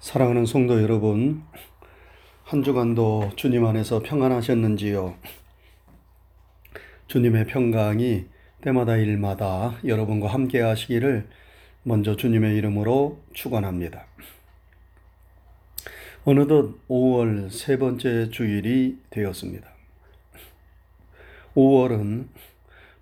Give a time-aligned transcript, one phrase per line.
[0.00, 1.42] 사랑하는 성도 여러분,
[2.44, 5.16] 한 주간도 주님 안에서 평안하셨는지요?
[7.08, 8.26] 주님의 평강이
[8.60, 11.26] 때마다 일마다 여러분과 함께 하시기를
[11.82, 14.06] 먼저 주님의 이름으로 축원합니다.
[16.24, 19.66] 어느덧 5월 세 번째 주일이 되었습니다.
[21.54, 22.26] 5월은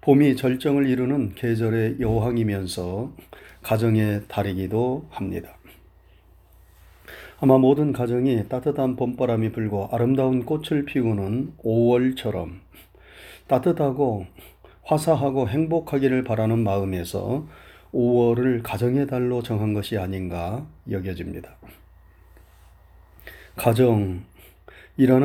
[0.01, 3.13] 봄이 절정을 이루는 계절의 여왕이면서
[3.63, 5.59] 가정의 달이기도 합니다.
[7.41, 12.61] 아마 모든 가정이 따뜻한 봄바람이 불고 아름다운 꽃을 피우는 5월처럼
[13.49, 14.27] 따뜻하고
[14.83, 17.47] 화사하고 행복하기를 바라는 마음에서
[17.93, 21.57] 5월을 가정의 달로 정한 것이 아닌가 여겨집니다.
[23.57, 24.25] 가정이라는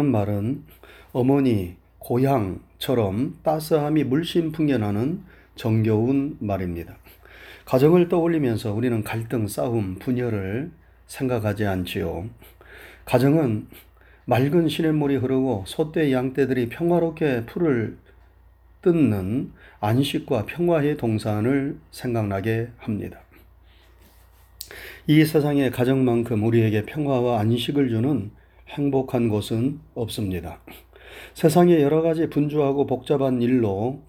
[0.06, 0.64] 말은
[1.12, 5.24] 어머니, 고향처럼 따스함이 물씬 풍겨나는
[5.56, 6.98] 정겨운 말입니다.
[7.66, 10.72] 가정을 떠올리면서 우리는 갈등, 싸움, 분열을
[11.10, 12.30] 생각하지 않지요.
[13.04, 13.68] 가정은
[14.26, 17.98] 맑은 시냇물이 흐르고 소떼 양떼들이 평화롭게 풀을
[18.82, 23.20] 뜯는 안식과 평화의 동산을 생각나게 합니다.
[25.08, 28.30] 이 세상의 가정만큼 우리에게 평화와 안식을 주는
[28.70, 30.62] 행복한 곳은 없습니다.
[31.34, 34.04] 세상의 여러 가지 분주하고 복잡한 일로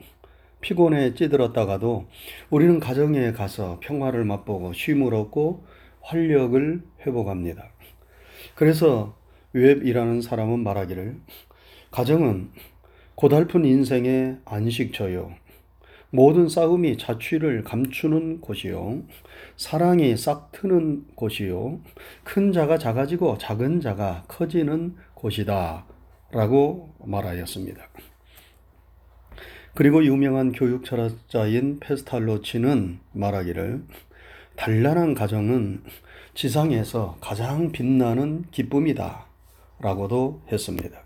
[0.60, 2.06] 피곤해 찌들었다가도
[2.50, 5.64] 우리는 가정에 가서 평화를 맛보고 쉼을 얻고
[6.02, 7.70] 활력을 회복합니다.
[8.54, 9.16] 그래서
[9.52, 11.16] 웹이라는 사람은 말하기를
[11.90, 12.50] 가정은
[13.14, 15.32] 고달픈 인생의 안식처요.
[16.12, 19.02] 모든 싸움이 자취를 감추는 곳이요.
[19.56, 21.80] 사랑이 싹 트는 곳이요.
[22.24, 25.86] 큰 자가 작아지고 작은 자가 커지는 곳이다.
[26.32, 27.82] 라고 말하였습니다.
[29.74, 33.84] 그리고 유명한 교육 철학자인 페스탈로치는 말하기를
[34.60, 35.82] 단란한 가정은
[36.34, 39.24] 지상에서 가장 빛나는 기쁨이다.
[39.78, 41.00] 라고도 했습니다.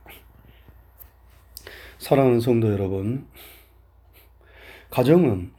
[1.98, 3.28] 사랑하는 성도 여러분,
[4.90, 5.52] 가정은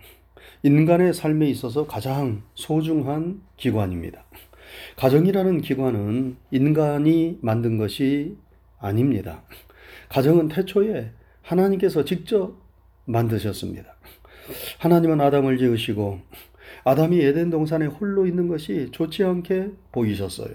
[0.64, 4.25] 인간의 삶에 있어서 가장 소중한 기관입니다.
[4.98, 8.36] 가정이라는 기관은 인간이 만든 것이
[8.78, 9.44] 아닙니다.
[10.09, 11.12] 가정은 태초에
[11.44, 12.58] 하나님께서 직접
[13.06, 13.96] 만드셨습니다.
[14.80, 16.19] 하나님은 아담을 지으시고
[16.84, 20.50] 아담이 에덴 동산에 홀로 있는 것이 좋지 않게 보이셨어요.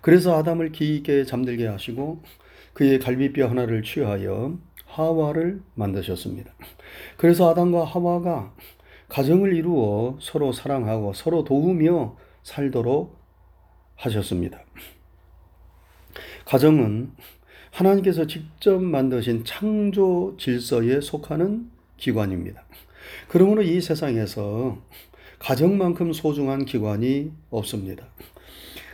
[0.00, 2.22] 그래서 아담을 기있게 잠들게 하시고
[2.72, 6.52] 그의 갈비뼈 하나를 취하여 하와를 만드셨습니다.
[7.16, 8.54] 그래서 아담과 하와가
[9.08, 13.18] 가정을 이루어 서로 사랑하고 서로 도우며 살도록
[13.96, 14.60] 하셨습니다.
[16.44, 17.12] 가정은
[17.70, 22.64] 하나님께서 직접 만드신 창조 질서에 속하는 기관입니다.
[23.28, 24.78] 그러므로 이 세상에서
[25.38, 28.06] 가정만큼 소중한 기관이 없습니다.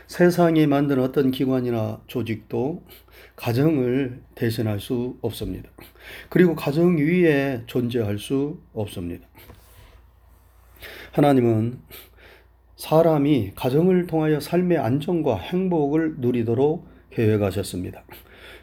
[0.07, 2.83] 세상이 만든 어떤 기관이나 조직도
[3.35, 5.69] 가정을 대신할 수 없습니다.
[6.29, 9.27] 그리고 가정 위에 존재할 수 없습니다.
[11.13, 11.79] 하나님은
[12.75, 18.03] 사람이 가정을 통하여 삶의 안정과 행복을 누리도록 계획하셨습니다.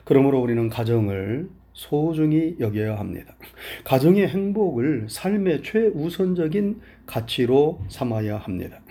[0.05, 1.49] 그러므로 우리는 가정을
[1.81, 3.35] 소중히 여겨야 합니다.
[3.85, 8.83] 가정의 행복을 삶의 최우선적인 가치로 삼아야 합니다.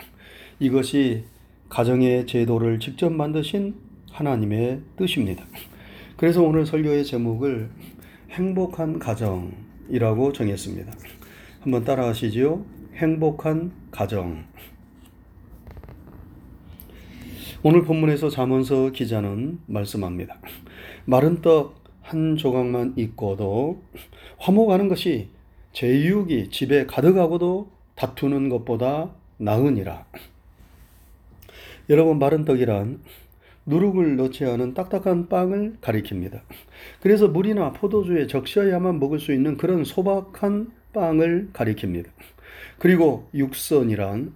[0.60, 1.26] 이것이
[1.70, 3.76] 가정의 제도를 직접 만드신
[4.12, 5.46] 하나님의 뜻입니다.
[6.18, 7.70] 그래서 오늘 설교의 제목을
[8.32, 10.92] 행복한 가정이라고 정했습니다.
[11.60, 12.66] 한번 따라하시지요.
[12.96, 14.46] 행복한 가정.
[17.62, 20.40] 오늘 본문에서 자문서 기자는 말씀합니다.
[21.06, 21.79] 마른 떡
[22.10, 23.84] 한 조각만 있고도
[24.40, 25.30] 화목하는 것이
[25.74, 30.06] 제육이 집에 가득하고도 다투는 것보다 나으니라.
[31.88, 33.00] 여러분 마른 떡이란
[33.68, 36.42] 누룩을 넣지 않은 딱딱한 빵을 가리킵니다.
[37.00, 42.08] 그래서 물이나 포도주에 적셔야만 먹을 수 있는 그런 소박한 빵을 가리킵니다.
[42.80, 44.34] 그리고 육선이란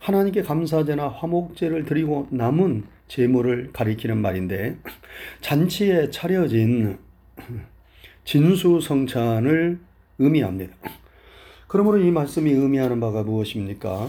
[0.00, 4.76] 하나님께 감사제나 화목제를 드리고 남은 제물을 가리키는 말인데
[5.40, 6.98] 잔치에 차려진
[8.24, 9.80] 진수성찬을
[10.18, 10.74] 의미합니다.
[11.68, 14.08] 그러므로 이 말씀이 의미하는 바가 무엇입니까?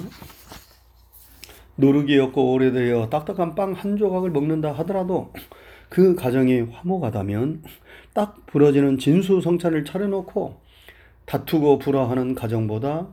[2.19, 5.33] 없고 오래되어 딱딱한 빵 한 조각을 먹는다 하더라도
[5.89, 7.63] 그 가정이 화목하다면
[8.13, 10.61] 딱 부러지는 진수성찬을 차려놓고
[11.25, 13.07] 다투고 불화하는 가정보다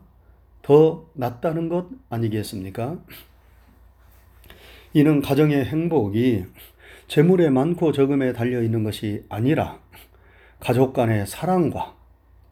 [0.63, 2.99] 더 낫다는 것 아니겠습니까?
[4.93, 6.45] 이는 가정의 행복이
[7.09, 9.80] 재물의 많고 적음에 달려 있는 것이 아니라
[10.61, 11.95] 가족 간의 사랑과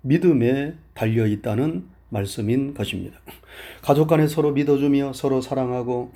[0.01, 3.19] 믿음에 달려 있다는 말씀인 것입니다.
[3.83, 6.13] 가족 간에 서로 믿어주며 서로 사랑하고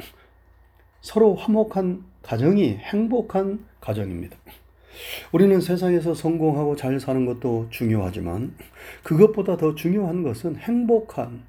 [1.02, 4.36] 서로 화목한 가정이 행복한 가정입니다.
[5.32, 8.54] 우리는 세상에서 성공하고 잘 사는 것도 중요하지만
[9.02, 11.44] 그것보다 더 중요한 것은 행복한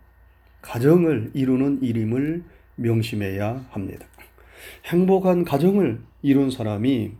[0.62, 2.44] 가정을 이루는 일임을
[2.76, 4.06] 명심해야 합니다.
[4.86, 7.12] 행복한 가정을 이룬 사람이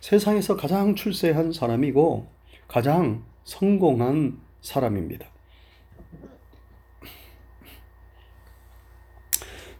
[0.00, 2.39] 세상에서 가장 출세한 사람이고
[2.70, 5.26] 가장 성공한 사람입니다.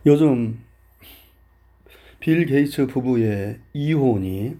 [0.06, 0.58] 요즘
[2.18, 4.56] 빌 게이츠 부부의 이혼이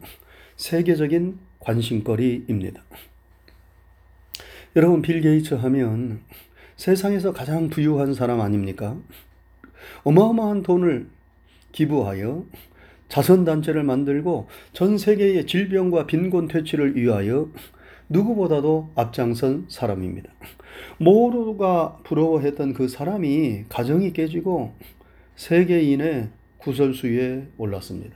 [0.54, 2.84] 세계적인 관심거리입니다.
[4.76, 6.22] 여러분, 빌 게이츠 하면
[6.76, 8.96] 세상에서 가장 부유한 사람 아닙니까?
[10.04, 11.10] 어마어마한 돈을
[11.72, 12.46] 기부하여
[13.08, 17.50] 자선단체를 만들고 전 세계의 질병과 빈곤 퇴치를 위하여
[18.10, 20.30] 누구보다도 앞장선 사람입니다.
[20.98, 24.74] 모두가 부러워했던 그 사람이 가정이 깨지고
[25.36, 26.28] 세계인의
[26.58, 28.14] 구설수에 올랐습니다.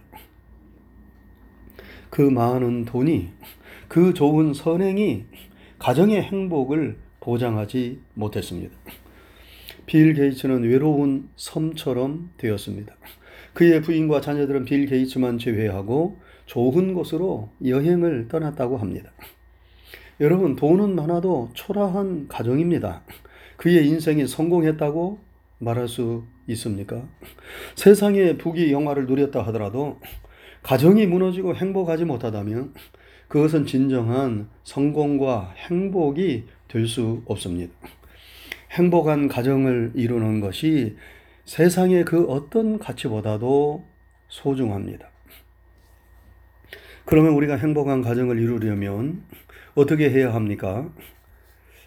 [2.11, 3.31] 그 많은 돈이
[3.89, 5.25] 그 좋은 선행이
[5.79, 8.77] 가정의 행복을 보장하지 못했습니다.
[9.87, 12.95] 빌 게이츠는 외로운 섬처럼 되었습니다.
[13.53, 19.13] 그의 부인과 자녀들은 빌 게이츠만 제외하고 좋은 곳으로 여행을 떠났다고 합니다.
[20.21, 23.03] 여러분, 돈은 많아도 초라한 가정입니다.
[23.57, 25.19] 그의 인생이 성공했다고
[25.59, 27.03] 말할 수 있습니까?
[27.75, 29.99] 세상의 부귀 영화를 누렸다 하더라도
[30.63, 32.75] 가정이 무너지고 행복하지 못하다면
[33.29, 37.73] 그것은 진정한 성공과 행복이 될 수 없습니다.
[38.73, 40.97] 행복한 가정을 이루는 것이
[41.45, 43.85] 세상의 그 어떤 가치보다도
[44.29, 45.14] 소중합니다.
[47.05, 49.25] 그러면 우리가 행복한 가정을 이루려면
[49.75, 50.91] 어떻게 해야 합니까?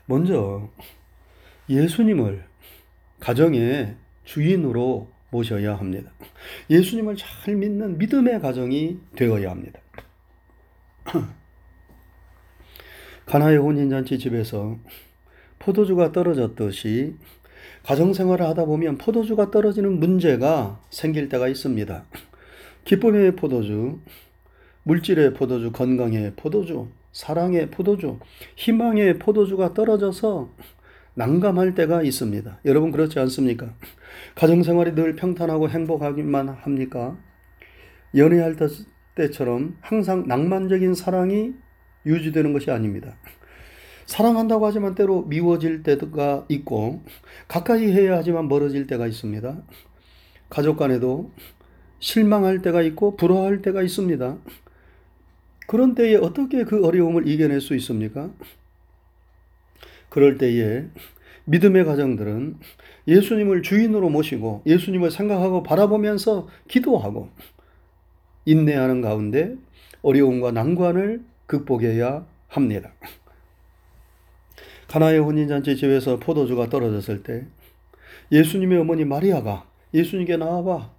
[0.06, 0.70] 먼저
[1.70, 2.46] 예수님을
[3.20, 6.12] 가정의 주인으로 모셔야 합니다.
[6.70, 9.80] 예수님을 잘 믿는 믿음의 가정이 되어야 합니다.
[13.26, 14.78] 가나의 혼인잔치 집에서
[15.60, 17.16] 포도주가 떨어졌듯이
[17.84, 22.06] 가정생활을 하다 보면 포도주가 떨어지는 문제가 생길 때가 있습니다.
[22.86, 24.00] 기쁨의 포도주,
[24.88, 28.20] 물질의 포도주, 건강의 포도주, 사랑의 포도주,
[28.56, 30.54] 희망의 포도주가 떨어져서
[31.14, 32.60] 난감할 때가 있습니다.
[32.64, 33.74] 여러분 그렇지 않습니까?
[34.36, 37.18] 가정생활이 늘 평탄하고 행복하기만 합니까?
[38.16, 38.56] 연애할
[39.16, 41.54] 때처럼 항상 낭만적인 사랑이
[42.06, 43.18] 유지되는 것이 아닙니다.
[44.06, 47.04] 사랑한다고 하지만 때로 미워질 때가 있고
[47.50, 49.64] 가까이 해야 하지만 멀어질 때가 있습니다.
[50.50, 51.34] 가족 간에도
[52.00, 54.38] 실망할 때가 있고 부러워할 때가 있습니다.
[55.68, 58.32] 그런 때에 어떻게 그 어려움을 이겨낼 수 있습니까?
[60.10, 60.86] 그럴 때에
[61.46, 62.58] 믿음의 가정들은
[63.08, 67.30] 예수님을 주인으로 모시고 예수님을 생각하고 바라보면서 기도하고
[68.46, 69.56] 인내하는 가운데
[70.02, 72.94] 어려움과 난관을 극복해야 합니다.
[74.88, 77.46] 가나의 혼인잔치 집에서 포도주가 떨어졌을 때
[78.32, 80.92] 예수님의 어머니 마리아가 예수님께 나와봐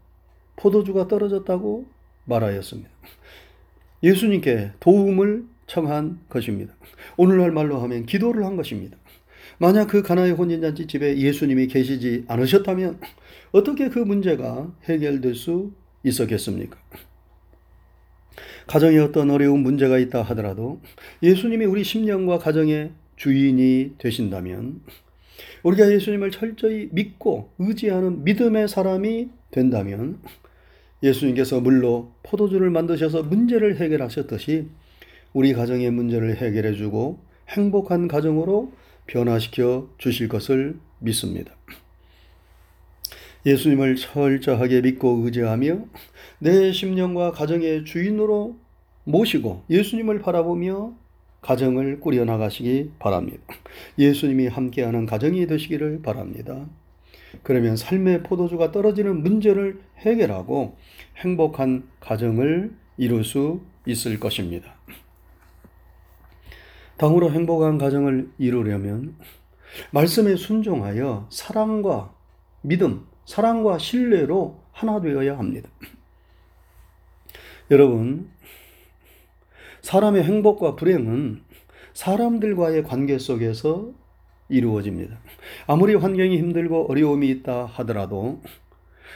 [0.56, 1.86] 포도주가 떨어졌다고
[2.24, 2.90] 말하였습니다.
[4.02, 6.74] 예수님께 도움을 청한 것입니다.
[7.16, 8.96] 오늘날 말로 하면 기도를 한 것입니다.
[9.58, 13.00] 만약 그 가나의 혼인잔치 집에 예수님이 계시지 않으셨다면
[13.52, 15.72] 어떻게 그 문제가 해결될 수
[16.04, 16.78] 있었겠습니까?
[18.66, 20.80] 가정에 어떤 어려운 문제가 있다 하더라도
[21.22, 24.80] 예수님이 우리 심령과 가정의 주인이 되신다면
[25.62, 30.20] 우리가 예수님을 철저히 믿고 의지하는 믿음의 사람이 된다면
[31.02, 34.68] 예수님께서 물로 포도주를 만드셔서 문제를 해결하셨듯이
[35.32, 38.72] 우리 가정의 문제를 해결해 주고 행복한 가정으로
[39.06, 41.52] 변화시켜 주실 것을 믿습니다.
[43.46, 45.84] 예수님을 철저하게 믿고 의지하며
[46.40, 48.56] 내 심령과 가정의 주인으로
[49.04, 50.94] 모시고 예수님을 바라보며
[51.40, 53.42] 가정을 꾸려나가시기 바랍니다.
[53.98, 56.66] 예수님이 함께하는 가정이 되시기를 바랍니다.
[57.42, 60.76] 그러면 삶의 포도주가 떨어지는 문제를 해결하고
[61.16, 64.74] 행복한 가정을 이룰 수 있을 것입니다.
[66.96, 69.16] 당으로 행복한 가정을 이루려면
[69.92, 72.12] 말씀에 순종하여 사랑과
[72.62, 75.68] 믿음, 사랑과 신뢰로 하나 되어야 합니다.
[77.70, 78.30] 여러분,
[79.82, 81.44] 사람의 행복과 불행은
[81.92, 83.92] 사람들과의 관계 속에서
[84.48, 85.18] 이루어집니다.
[85.66, 88.40] 아무리 환경이 힘들고 어려움이 있다 하더라도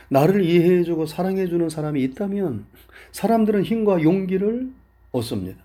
[0.09, 2.67] 나를 이해해주고 사랑해주는 사람이 있다면
[3.13, 4.71] 사람들은 힘과 용기를
[5.11, 5.59] 얻습니다.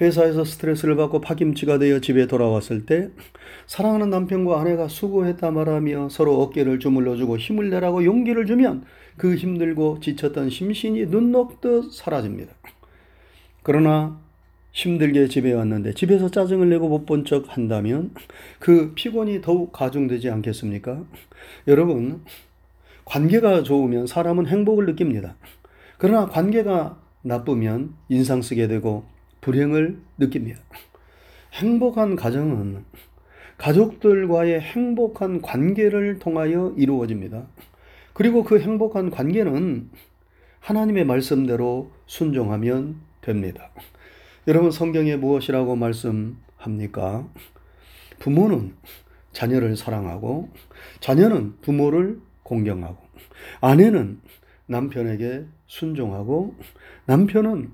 [0.00, 3.10] 회사에서 스트레스를 받고 파김치가 되어 집에 돌아왔을 때
[3.66, 8.84] 사랑하는 남편과 아내가 수고했다 말하며 서로 어깨를 주물러주고 힘을 내라고 용기를 주면
[9.16, 12.52] 그 힘들고 지쳤던 심신이 눈 녹듯 사라집니다.
[13.62, 14.20] 그러나
[14.72, 18.12] 힘들게 집에 왔는데 집에서 짜증을 내고 못 본 척 한다면
[18.58, 21.04] 그 피곤이 더욱 가중되지 않겠습니까?
[21.68, 22.22] 여러분,
[23.04, 25.36] 관계가 좋으면 사람은 행복을 느낍니다.
[25.98, 29.04] 그러나 관계가 나쁘면 인상 쓰게 되고
[29.40, 30.60] 불행을 느낍니다.
[31.52, 32.84] 행복한 가정은
[33.58, 37.46] 가족들과의 행복한 관계를 통하여 이루어집니다.
[38.14, 39.90] 그리고 그 행복한 관계는
[40.60, 43.70] 하나님의 말씀대로 순종하면 됩니다.
[44.48, 47.28] 여러분 성경에 무엇이라고 말씀합니까?
[48.18, 48.74] 부모는
[49.32, 50.50] 자녀를 사랑하고
[50.98, 52.96] 자녀는 부모를 공경하고
[53.60, 54.20] 아내는
[54.66, 56.56] 남편에게 순종하고
[57.06, 57.70] 남편은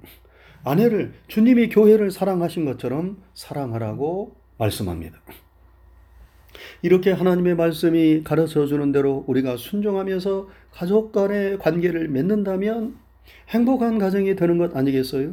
[0.63, 5.19] 아내를 주님이 교회를 사랑하신 것처럼 사랑하라고 말씀합니다.
[6.83, 12.99] 이렇게 하나님의 말씀이 가르쳐 주는 대로 우리가 순종하면서 가족 간의 관계를 맺는다면
[13.49, 15.33] 행복한 가정이 되는 것 아니겠어요?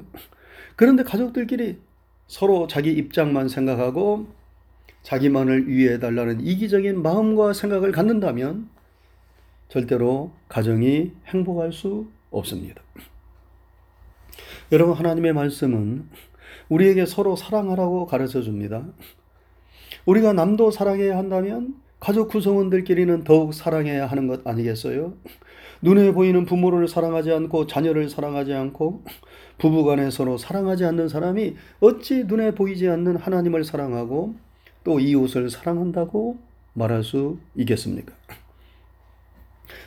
[0.76, 1.80] 그런데 가족들끼리
[2.28, 4.28] 서로 자기 입장만 생각하고
[5.04, 8.70] 자기만을 위해 달라는 이기적인 마음과 생각을 갖는다면
[9.70, 12.82] 절대로 가정이 행복할 수 없습니다.
[14.72, 16.10] 여러분, 하나님의 말씀은
[16.70, 18.86] 우리에게 서로 사랑하라고 가르쳐 줍니다.
[20.06, 25.16] 우리가 남도 사랑해야 한다면 가족 구성원들끼리는 더욱 사랑해야 하는 것 아니겠어요?
[25.82, 29.04] 눈에 보이는 부모를 사랑하지 않고 자녀를 사랑하지 않고
[29.58, 34.36] 부부간에 서로 사랑하지 않는 사람이 어찌 눈에 보이지 않는 하나님을 사랑하고
[34.84, 36.38] 또 이웃을 사랑한다고
[36.74, 38.14] 말할 수 있겠습니까?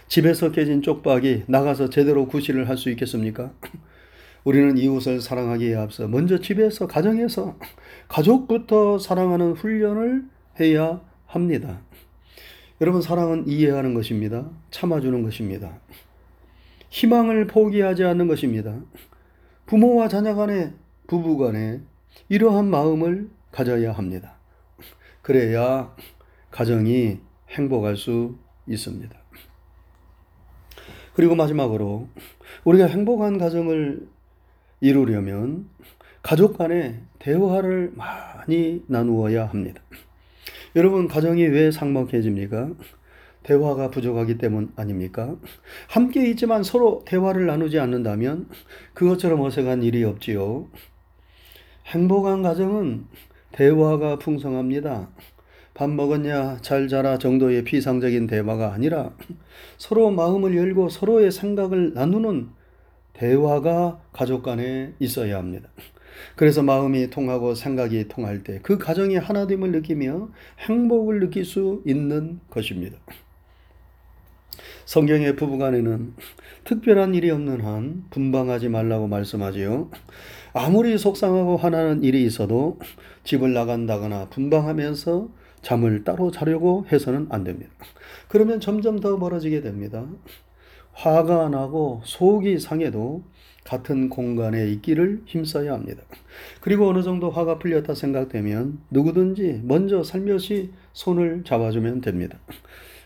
[0.08, 3.52] 집에서 깨진 쪽박이 나가서 제대로 구실을 할 수 있겠습니까?
[4.42, 7.56] 우리는 이웃을 사랑하기에 앞서 먼저 집에서 가정에서
[8.08, 10.24] 가족부터 사랑하는 훈련을
[10.58, 11.78] 해야 합니다.
[12.80, 14.48] 여러분 사랑은 이해하는 것입니다.
[14.70, 15.80] 참아주는 것입니다.
[16.90, 18.76] 희망을 포기하지 않는 것입니다.
[19.66, 20.72] 부모와 자녀 간에
[21.08, 21.80] 부부 간에
[22.28, 24.36] 이러한 마음을 가져야 합니다.
[25.22, 25.92] 그래야
[26.52, 27.18] 가정이
[27.50, 28.36] 행복할 수
[28.68, 29.18] 있습니다.
[31.14, 32.08] 그리고 마지막으로
[32.62, 34.06] 우리가 행복한 가정을
[34.80, 35.68] 이루려면
[36.22, 39.82] 가족 간에 대화를 많이 나누어야 합니다.
[40.76, 42.70] 여러분, 가정이 왜 삭막해집니까?
[43.42, 45.36] 대화가 부족하기 때문 아닙니까?
[45.88, 48.48] 함께 있지만 서로 대화를 나누지 않는다면
[48.92, 50.68] 그것처럼 어색한 일이 없지요.
[51.86, 53.06] 행복한 가정은
[53.52, 55.08] 대화가 풍성합니다.
[55.72, 59.12] 밥 먹었냐, 잘 자라 정도의 피상적인 대화가 아니라
[59.78, 62.50] 서로 마음을 열고 서로의 생각을 나누는
[63.14, 65.70] 대화가 가족 간에 있어야 합니다.
[66.36, 70.28] 그래서 마음이 통하고 생각이 통할 때 그 가정이 하나됨을 느끼며
[70.60, 72.98] 행복을 느낄 수 있는 것입니다.
[74.84, 76.14] 성경의 부부간에는
[76.64, 79.90] 특별한 일이 없는 한 분방하지 말라고 말씀하지요.
[80.54, 82.78] 아무리 속상하고 화나는 일이 있어도
[83.24, 85.28] 집을 나간다거나 분방하면서
[85.60, 87.70] 잠을 따로 자려고 해서는 안 됩니다.
[88.28, 90.06] 그러면 점점 더 멀어지게 됩니다.
[90.92, 93.22] 화가 나고 속이 상해도
[93.68, 96.02] 같은 공간에 있기를 힘써야 합니다.
[96.62, 102.38] 그리고 어느 정도 화가 풀렸다 생각되면 누구든지 먼저 살며시 손을 잡아주면 됩니다.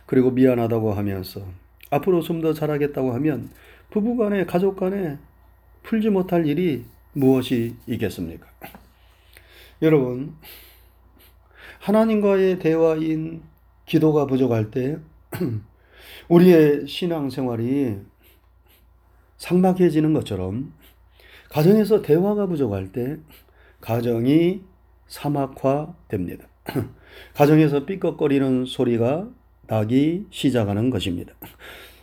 [0.07, 1.43] 그리고 미안하다고 하면서
[1.91, 3.51] 앞으로 좀 더 잘하겠다고 하면
[3.91, 5.19] 부부 간에 가족 간에
[5.83, 8.47] 풀지 못할 일이 무엇이 있겠습니까?
[9.83, 10.37] 여러분,
[11.81, 13.43] 하나님과의 대화인
[13.85, 14.99] 기도가 부족할 때
[16.29, 18.12] 우리의 신앙생활이
[19.43, 20.73] 삭막해지는 것처럼
[21.51, 23.19] 가정에서 대화가 부족할 때
[23.81, 24.63] 가정이
[25.09, 26.47] 사막화됩니다.
[27.35, 29.29] 가정에서 삐걱거리는 소리가
[29.67, 31.35] 나기 시작하는 것입니다.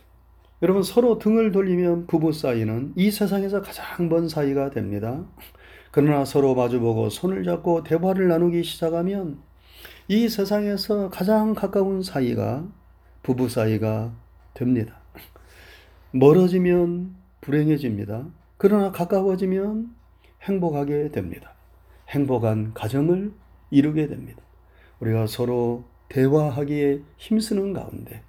[0.62, 5.24] 여러분 서로 등을 돌리면 부부 사이는 이 세상에서 가장 먼 사이가 됩니다.
[5.90, 9.38] 그러나 서로 마주보고 손을 잡고 대화를 나누기 시작하면
[10.08, 12.68] 이 세상에서 가장 가까운 사이가
[13.22, 14.12] 부부 사이가
[14.52, 15.00] 됩니다.
[16.12, 17.19] 멀어지면
[17.50, 18.26] 불행해집니다.
[18.56, 19.92] 그러나 가까워지면
[20.42, 21.52] 행복하게 됩니다.
[22.08, 23.32] 행복한 가정을
[23.70, 24.40] 이루게 됩니다.
[25.00, 28.22] 우리가 서로 대화하기에 힘쓰는 가운데,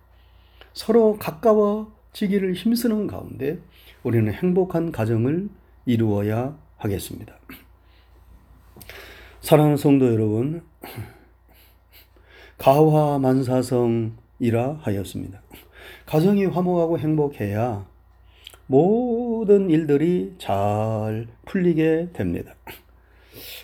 [0.74, 3.60] 서로 가까워지기를 힘쓰는 가운데,
[4.04, 5.50] 우리는 행복한 가정을
[5.86, 7.36] 이루어야 하겠습니다.
[9.42, 10.64] 사랑하는 성도 여러분,
[12.58, 14.14] 가화만사성이라
[14.82, 15.42] 하였습니다.
[16.08, 17.91] 가정이 화목하고 행복해야
[18.68, 22.56] 모든 일들이 잘 풀리게 됩니다.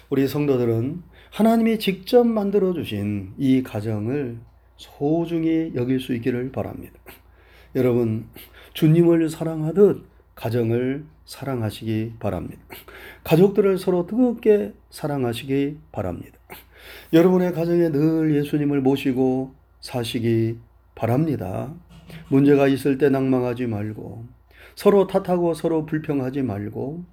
[0.10, 1.01] 우리 성도들은
[1.32, 4.38] 하나님이 직접 만들어 주신 이 가정을
[4.75, 6.96] 소중히 여길 수 있기를 바랍니다.
[7.75, 8.27] 여러분,
[8.74, 12.62] 주님을 사랑하듯 가정을 사랑하시기 바랍니다.
[13.24, 16.38] 가족들을 서로 뜨겁게 사랑하시기 바랍니다.
[17.12, 20.58] 여러분의 가정에 늘 예수님을 모시고 사시기
[20.96, 21.74] 바랍니다.
[22.29, 24.25] 문제가 있을 때 낭망하지 말고
[24.77, 27.03] 서로 탓하고 서로 불평하지 말고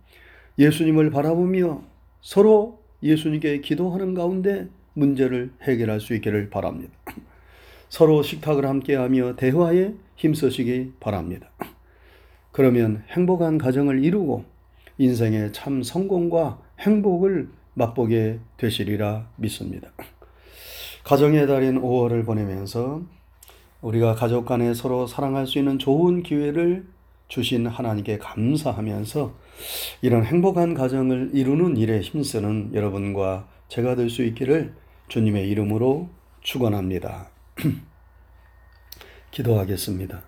[0.59, 1.83] 예수님을 바라보며
[2.21, 6.92] 서로 예수님께 기도하는 가운데 문제를 해결할 수 있기를 바랍니다.
[7.88, 11.49] 서로 식탁을 함께하며 대화에 힘쓰시기 바랍니다.
[12.52, 14.44] 그러면 행복한 가정을 이루고
[14.99, 19.90] 인생의 참 성공과 행복을 맛보게 되시리라 믿습니다.
[21.02, 23.00] 가정의 달인 5월을 보내면서
[23.80, 26.92] 우리가 가족 간에 서로 사랑할 수 있는 좋은 기회를
[27.28, 29.35] 주신 하나님께 감사하면서
[30.02, 34.75] 이런 행복한 가정을 이루는 일에 힘쓰는 여러분과 제가 될 수 있기를
[35.09, 36.11] 주님의 이름으로
[36.43, 37.28] 축원합니다.
[39.31, 40.23] 기도하겠습니다.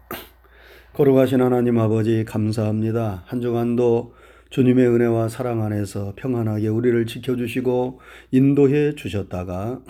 [0.95, 3.25] 거룩하신 하나님 아버지 감사합니다.
[3.26, 4.15] 한 주간도
[4.50, 8.00] 주님의 은혜와 사랑 안에서 평안하게 우리를 지켜주시고
[8.31, 9.81] 인도해 주셨다가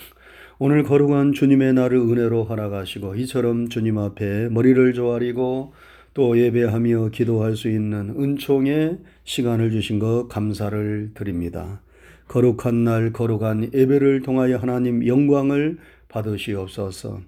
[0.59, 5.75] 오늘 거룩한 주님의 날을 은혜로 허락하시고 이처럼 주님 앞에 머리를 조아리고
[6.17, 11.83] 또 예배하며 기도할 수 있는 은총의 시간을 주신 것 감사를 드립니다.
[12.29, 15.77] 거룩한 날 거룩한 예배를 통하여 하나님 영광을
[16.09, 17.21] 받으시옵소서.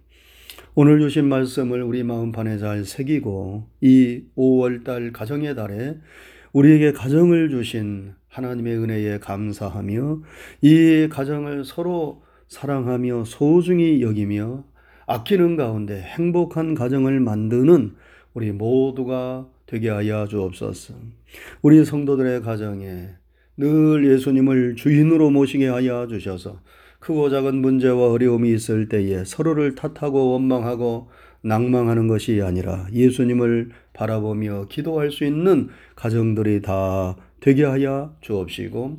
[0.75, 5.99] 오늘 주신 말씀을 우리 마음판에 잘 새기고 이 5월달 가정의 달에
[6.55, 10.23] 우리에게 가정을 주신 하나님의 은혜에 감사하며
[10.63, 14.65] 이 가정을 서로 사랑하며 소중히 여기며
[15.07, 17.95] 아끼는 가운데 행복한 가정을 만드는
[18.35, 20.95] 우리 모두가 되게 하여 주옵소서.
[21.63, 23.09] 우리 성도들의 가정에
[23.57, 26.61] 늘 예수님을 주인으로 모시게 하여 주셔서
[27.01, 31.09] 크고 작은 문제와 어려움이 있을 때에 서로를 탓하고 원망하고
[31.43, 38.99] 낭망하는 것이 아니라 예수님을 바라보며 기도할 수 있는 가정들이 다 되게 하여 주옵시고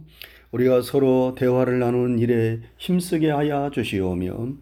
[0.52, 4.54] 우리가 서로 대화를 나누는 일에 힘쓰게 하여 주시오며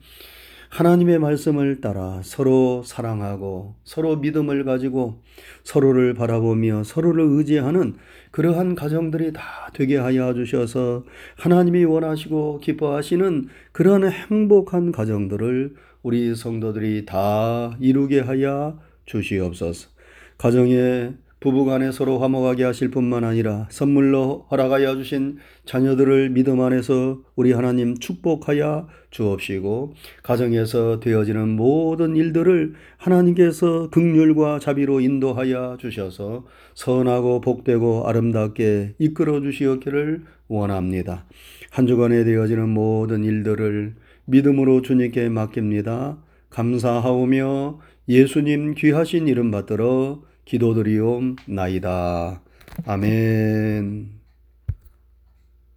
[0.69, 5.21] 하나님의 말씀을 따라 서로 사랑하고 서로 믿음을 가지고
[5.63, 7.95] 서로를 바라보며 서로를 의지하는
[8.31, 9.41] 그러한 가정들이 다
[9.73, 11.05] 되게 하여 주셔서
[11.37, 19.89] 하나님이 원하시고 기뻐하시는 그러한 행복한 가정들을 우리 성도들이 다 이루게 하여 주시옵소서.
[20.37, 27.95] 가정에 부부간에 서로 화목하게 하실 뿐만 아니라 선물로 허락하여 주신 자녀들을 믿음 안에서 우리 하나님
[27.97, 39.41] 축복하여 주옵시고 가정에서 되어지는 모든 일들을 하나님께서 극률과 자비로 인도하여 주셔서 선하고 복되고 아름답게 이끌어
[39.41, 41.25] 주시었기를 원합니다.
[41.69, 43.95] 한 주간에 되어지는 모든 일들을
[44.25, 46.17] 믿음으로 주님께 맡깁니다.
[46.49, 52.41] 감사하오며 예수님 귀하신 이름 받들어 기도드리옵나이다.
[52.85, 54.16] 아멘.